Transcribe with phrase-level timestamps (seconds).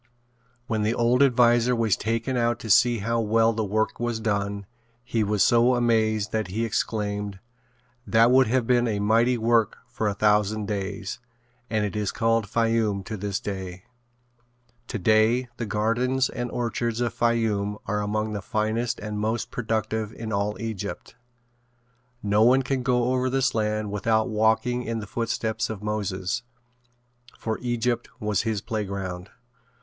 [0.65, 4.65] When the old adviser was taken out to see how well the work was done,
[5.03, 7.37] he was so amazed that he exclaimed:
[8.07, 11.19] "That would have been a mighty work for a thousand days,"
[11.69, 13.83] and it is called Fayoum to this day.
[14.87, 20.33] Today the gardens and orchards of Fayoum are among the finest and most productive in
[20.33, 21.15] all Egypt.
[22.23, 26.41] No one can go over this land without walking in the footsteps of Moses,
[27.37, 29.29] for Egypt was his playground.